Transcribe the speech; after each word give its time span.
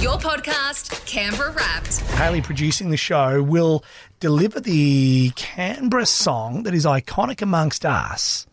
Your 0.00 0.16
podcast, 0.16 1.04
Canberra 1.06 1.50
Wrapped. 1.52 1.98
Haley 2.12 2.40
producing 2.40 2.90
the 2.90 2.96
show 2.96 3.42
will 3.42 3.82
deliver 4.20 4.60
the 4.60 5.30
Canberra 5.34 6.06
song 6.06 6.62
that 6.62 6.72
is 6.72 6.84
iconic 6.86 7.42
amongst 7.42 7.84
us. 7.84 8.46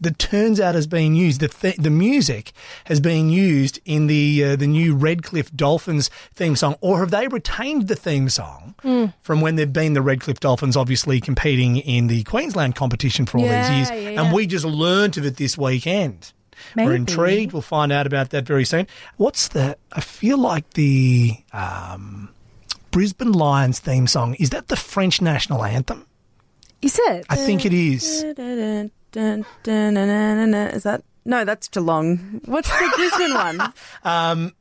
That 0.00 0.18
turns 0.18 0.58
out 0.58 0.74
has 0.74 0.86
been 0.86 1.14
used. 1.14 1.40
The 1.40 1.48
th- 1.48 1.76
the 1.76 1.90
music 1.90 2.52
has 2.84 3.00
been 3.00 3.28
used 3.30 3.78
in 3.84 4.06
the 4.06 4.42
uh, 4.44 4.56
the 4.56 4.66
new 4.66 4.94
Redcliffe 4.94 5.54
Dolphins 5.54 6.08
theme 6.34 6.56
song, 6.56 6.76
or 6.80 7.00
have 7.00 7.10
they 7.10 7.28
retained 7.28 7.88
the 7.88 7.96
theme 7.96 8.28
song 8.30 8.74
from 9.22 9.40
when 9.40 9.56
they've 9.56 9.72
been 9.72 9.92
the 9.94 10.02
Redcliffe 10.02 10.40
Dolphins, 10.40 10.76
obviously 10.76 11.20
competing 11.20 11.76
in 11.78 12.06
the 12.08 12.22
Queensland 12.24 12.74
competition 12.74 13.26
for 13.26 13.38
all 13.38 13.44
Yeah, 13.44 13.68
these 13.78 13.90
years, 13.90 14.02
yeah, 14.04 14.22
and 14.22 14.34
we 14.34 14.46
just 14.46 14.64
learnt 14.64 15.16
of 15.18 15.24
it 15.26 15.36
this 15.36 15.56
weekend. 15.58 16.32
We're 16.76 16.94
intrigued. 16.94 17.52
We'll 17.52 17.62
find 17.62 17.92
out 17.92 18.06
about 18.06 18.30
that 18.30 18.44
very 18.44 18.64
soon. 18.64 18.86
What's 19.16 19.48
the? 19.48 19.76
I 19.92 20.00
feel 20.00 20.38
like 20.38 20.70
the 20.74 21.36
um, 21.52 22.30
Brisbane 22.90 23.32
Lions 23.32 23.78
theme 23.78 24.06
song 24.06 24.34
is 24.34 24.50
that 24.50 24.68
the 24.68 24.76
French 24.76 25.20
national 25.20 25.64
anthem? 25.64 26.06
Is 26.82 26.98
it? 27.04 27.26
I 27.28 27.36
think 27.36 27.64
it 27.64 27.72
is. 27.72 28.22
Is 28.22 28.34
that? 30.84 31.02
No, 31.24 31.44
that's 31.44 31.68
Geelong. 31.68 32.40
What's 32.44 32.68
the 32.68 32.92
Brisbane 32.96 33.34
one? 33.34 33.72
Um, 34.04 34.52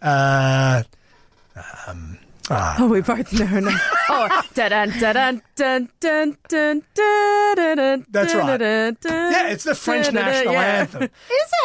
uh, 0.00 0.82
Ah. 2.50 2.76
Oh, 2.80 2.88
we 2.88 3.00
both 3.00 3.32
know 3.32 3.60
now. 3.60 3.78
oh. 4.08 4.42
That's 8.10 8.34
right. 8.34 8.60
Yeah, 8.60 9.48
it's 9.48 9.64
the 9.64 9.74
French 9.74 10.12
national 10.12 10.54
anthem. 10.56 11.02
Is 11.04 11.10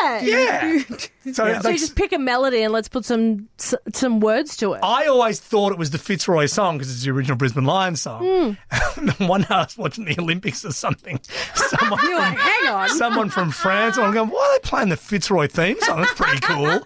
it? 0.02 0.24
Yeah. 0.24 0.98
So, 1.34 1.46
yeah. 1.46 1.60
so 1.60 1.68
you 1.68 1.78
just 1.78 1.98
pick 1.98 2.14
a 2.14 2.18
melody 2.18 2.62
and 2.64 2.72
let's 2.72 2.88
put 2.88 3.04
some 3.04 3.50
some 3.58 4.22
words 4.22 4.56
to 4.58 4.72
it. 4.76 4.80
I 4.82 5.08
always 5.08 5.42
thought 5.42 5.74
it 5.74 5.78
was 5.78 5.90
the 5.90 5.98
Fitzroy 5.98 6.46
song 6.46 6.78
because 6.78 6.90
it's 6.90 7.04
the 7.04 7.12
original 7.12 7.36
Brisbane 7.36 7.66
Lions 7.66 8.00
song. 8.00 8.56
Mm. 8.98 9.28
One 9.28 9.42
day 9.42 9.48
I 9.50 9.64
was 9.64 9.78
watching 9.78 10.06
the 10.06 10.16
Olympics 10.20 10.64
or 10.66 10.72
something. 10.72 11.20
Someone, 11.56 12.00
from, 12.00 12.14
like, 12.16 12.38
Hang 12.38 12.74
on. 12.74 12.90
someone 12.90 13.30
from 13.30 13.52
France. 13.52 13.98
I'm 13.98 14.12
going, 14.14 14.30
why 14.30 14.40
are 14.40 14.54
they 14.60 14.68
playing 14.68 14.90
the 14.90 14.98
Fitzroy 14.98 15.48
theme 15.48 15.80
song? 15.82 16.00
That's 16.02 16.14
pretty 16.14 16.40
cool 16.40 16.80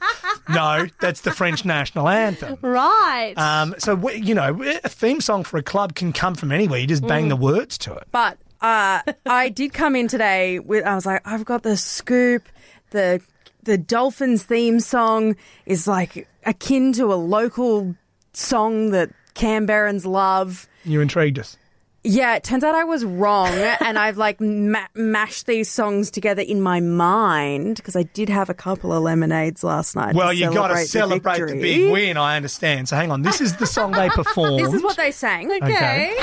no, 0.54 0.88
that's 1.00 1.22
the 1.22 1.32
French 1.32 1.66
national 1.66 2.08
anthem. 2.08 2.58
Right. 2.62 3.34
Um, 3.38 3.76
so, 3.78 4.10
you 4.10 4.36
know, 4.36 4.62
a 4.84 4.90
theme 4.90 5.22
song 5.22 5.44
for 5.44 5.58
a 5.58 5.64
club 5.64 5.96
can 5.96 6.14
come 6.14 6.36
from 6.36 6.52
anywhere. 6.52 6.80
You 6.80 6.88
just 6.88 7.06
bang 7.06 7.28
the 7.30 7.36
words 7.36 7.78
to 7.80 7.94
it. 7.94 8.08
But 8.12 8.38
uh, 8.62 9.02
I 9.26 9.50
did 9.50 9.74
come 9.74 9.96
in 9.96 10.08
today 10.08 10.60
with. 10.60 10.86
I 10.86 10.96
was 10.96 11.06
like, 11.06 11.22
I've 11.26 11.46
got 11.46 11.64
the 11.64 11.78
scoop. 11.78 12.48
The 12.92 13.22
the 13.64 13.78
Dolphins 13.78 14.44
theme 14.44 14.80
song 14.80 15.36
is 15.66 15.88
like 15.88 16.28
akin 16.46 16.94
to 16.94 17.14
a 17.14 17.16
local 17.16 17.96
song 18.34 18.92
that 18.92 19.12
Canberrans 19.34 20.06
love. 20.06 20.68
You 20.84 21.02
intrigued 21.02 21.40
us. 21.40 21.58
Yeah, 22.04 22.36
it 22.36 22.44
turns 22.44 22.64
out 22.64 22.74
I 22.74 22.84
was 22.84 23.06
wrong, 23.06 23.54
and 23.80 23.98
I've 24.00 24.18
like 24.18 24.42
ma- 24.42 24.88
mashed 24.96 25.46
these 25.46 25.70
songs 25.70 26.10
together 26.10 26.42
in 26.42 26.60
my 26.62 26.80
mind 26.80 27.76
because 27.76 27.96
I 27.96 28.04
did 28.04 28.28
have 28.30 28.50
a 28.50 28.56
couple 28.56 28.92
of 28.92 29.04
lemonades 29.04 29.64
last 29.64 29.96
night. 29.96 30.16
Well, 30.16 30.34
you 30.34 30.52
got 30.52 30.70
to 30.70 30.78
celebrate 30.78 31.40
the, 31.40 31.46
victory. 31.46 31.62
big 31.62 31.92
win. 31.92 32.18
I 32.18 32.38
understand. 32.38 32.90
So, 32.90 32.96
hang 32.96 33.12
on. 33.12 33.22
This 33.22 33.40
is 33.40 33.58
the 33.58 33.68
song 33.68 33.92
they 33.92 34.10
performed. 34.16 34.66
This 34.66 34.74
is 34.74 34.82
what 34.82 34.98
they 34.98 35.12
sang. 35.12 35.52
Okay. 35.52 36.18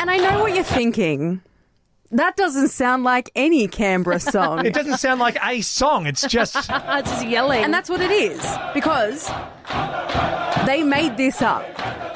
And 0.00 0.10
I 0.10 0.16
know 0.16 0.40
what 0.40 0.54
you're 0.54 0.64
thinking. 0.64 1.40
That 2.12 2.36
doesn't 2.36 2.68
sound 2.68 3.04
like 3.04 3.30
any 3.36 3.68
Canberra 3.68 4.18
song. 4.34 4.66
It 4.66 4.74
doesn't 4.74 4.98
sound 4.98 5.20
like 5.20 5.36
a 5.44 5.60
song. 5.60 6.06
It's 6.06 6.26
just 6.26 6.56
it's 6.70 7.10
just 7.10 7.26
yelling. 7.26 7.62
And 7.64 7.72
that's 7.72 7.88
what 7.88 8.00
it 8.00 8.10
is 8.10 8.40
because 8.74 9.30
they 10.66 10.82
made 10.82 11.16
this 11.16 11.40
up. 11.42 11.64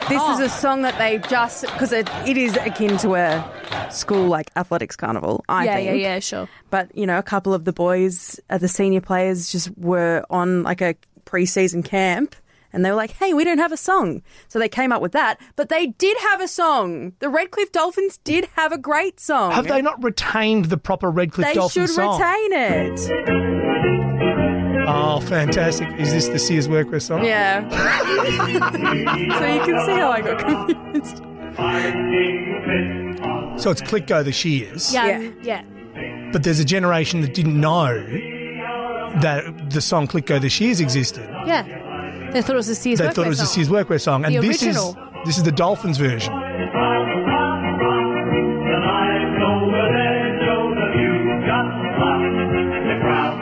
This 0.08 0.20
is 0.22 0.40
Oh. 0.40 0.44
a 0.44 0.48
song 0.50 0.82
that 0.82 0.98
they 0.98 1.18
just 1.30 1.62
because 1.62 1.92
it, 1.92 2.08
it 2.26 2.36
is 2.36 2.56
akin 2.58 2.98
to 2.98 3.14
a 3.14 3.88
school 3.90 4.26
like 4.26 4.50
athletics 4.56 4.96
carnival. 4.96 5.44
I 5.48 5.64
yeah, 5.64 5.74
think. 5.76 5.86
yeah, 5.86 5.92
yeah, 5.94 6.18
sure. 6.18 6.48
But 6.70 6.94
you 6.96 7.06
know, 7.06 7.18
a 7.18 7.22
couple 7.22 7.54
of 7.54 7.64
the 7.64 7.72
boys, 7.72 8.38
uh, 8.50 8.58
the 8.58 8.68
senior 8.68 9.00
players, 9.00 9.50
just 9.50 9.70
were 9.78 10.24
on 10.28 10.62
like 10.62 10.82
a 10.82 10.94
preseason 11.24 11.84
camp. 11.84 12.34
And 12.74 12.84
they 12.84 12.90
were 12.90 12.96
like, 12.96 13.12
hey, 13.12 13.32
we 13.32 13.44
don't 13.44 13.58
have 13.58 13.72
a 13.72 13.76
song. 13.76 14.20
So 14.48 14.58
they 14.58 14.68
came 14.68 14.90
up 14.92 15.00
with 15.00 15.12
that. 15.12 15.40
But 15.56 15.68
they 15.68 15.86
did 15.86 16.18
have 16.18 16.40
a 16.42 16.48
song. 16.48 17.12
The 17.20 17.28
Redcliffe 17.28 17.70
Dolphins 17.72 18.18
did 18.18 18.46
have 18.56 18.72
a 18.72 18.78
great 18.78 19.20
song. 19.20 19.52
have 19.52 19.68
they 19.68 19.80
not 19.80 20.02
retained 20.02 20.66
the 20.66 20.76
proper 20.76 21.08
Redcliffe 21.10 21.46
They 21.48 21.54
Dolphins 21.54 21.94
song? 21.94 22.18
They 22.20 22.26
should 22.26 22.50
retain 22.50 23.62
it. 23.70 24.84
Oh, 24.86 25.20
fantastic! 25.20 25.88
Is 25.98 26.12
this 26.12 26.28
the 26.28 26.38
Sears 26.38 26.68
Workwear 26.68 27.00
song? 27.00 27.24
Yeah. 27.24 27.66
so 29.38 29.46
you 29.46 29.60
can 29.64 29.86
see 29.86 29.92
how 29.92 30.10
I 30.10 30.20
got 30.20 30.38
confused. 30.38 31.22
So 33.62 33.70
it's 33.70 33.80
Click 33.80 34.06
Go 34.06 34.22
the 34.22 34.32
Shears. 34.32 34.92
Yeah, 34.92 35.20
Yeah. 35.20 35.30
yeah. 35.94 36.30
But 36.32 36.42
there's 36.42 36.58
a 36.58 36.64
generation 36.64 37.20
that 37.22 37.32
didn't 37.32 37.58
know 37.58 37.94
that 39.20 39.70
the 39.70 39.80
song 39.80 40.06
Click 40.08 40.26
Go 40.26 40.38
the 40.38 40.48
Shears 40.50 40.80
existed. 40.80 41.28
Yeah. 41.46 41.62
They 42.34 42.42
thought 42.42 42.54
it 42.54 42.56
was 42.56 42.68
a 42.68 42.74
Sears 42.74 42.98
They 42.98 43.10
thought 43.10 43.26
it 43.26 43.28
was 43.28 43.40
a 43.40 43.46
song. 43.46 43.54
Sears 43.54 43.68
Workwear 43.68 44.00
song, 44.00 44.24
and 44.24 44.34
The 44.34 44.40
this 44.40 44.60
original. 44.62 44.90
is 44.90 45.26
this 45.26 45.36
is 45.38 45.44
the 45.44 45.52
Dolphins 45.52 45.98
version. 45.98 46.32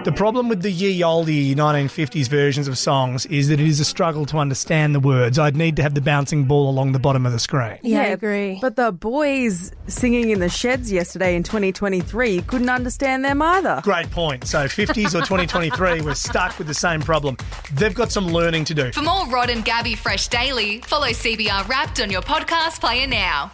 The 0.04 0.10
problem 0.10 0.48
with 0.48 0.62
the 0.62 0.70
ye 0.70 1.04
olde 1.04 1.28
1950s 1.28 2.26
versions 2.26 2.66
of 2.66 2.76
songs 2.76 3.24
is 3.26 3.46
that 3.48 3.60
it 3.60 3.66
is 3.68 3.78
a 3.78 3.84
struggle 3.84 4.26
to 4.26 4.38
understand 4.38 4.96
the 4.96 5.00
words. 5.00 5.38
I'd 5.38 5.56
need 5.56 5.76
to 5.76 5.82
have 5.82 5.94
the 5.94 6.00
bouncing 6.00 6.44
ball 6.44 6.68
along 6.68 6.90
the 6.90 6.98
bottom 6.98 7.24
of 7.24 7.30
the 7.30 7.38
screen. 7.38 7.78
Yeah, 7.82 8.00
I 8.00 8.06
agree. 8.06 8.58
But 8.60 8.74
the 8.74 8.90
boys 8.90 9.70
singing 9.86 10.30
in 10.30 10.40
the 10.40 10.48
sheds 10.48 10.90
yesterday 10.90 11.36
in 11.36 11.44
2023 11.44 12.42
couldn't 12.42 12.68
understand 12.68 13.24
them 13.24 13.40
either. 13.42 13.80
Great 13.84 14.10
point. 14.10 14.44
So 14.44 14.64
50s 14.64 15.14
or 15.14 15.20
2023, 15.20 16.00
we're 16.00 16.14
stuck 16.14 16.58
with 16.58 16.66
the 16.66 16.74
same 16.74 17.00
problem. 17.00 17.36
They've 17.72 17.94
got 17.94 18.10
some 18.10 18.26
learning 18.26 18.64
to 18.66 18.74
do. 18.74 18.90
For 18.90 19.02
more 19.02 19.28
Rod 19.28 19.50
and 19.50 19.64
Gabby 19.64 19.94
Fresh 19.94 20.28
Daily, 20.28 20.80
follow 20.80 21.08
CBR 21.08 21.68
Wrapped 21.68 22.00
on 22.00 22.10
your 22.10 22.22
podcast 22.22 22.80
player 22.80 23.06
now. 23.06 23.52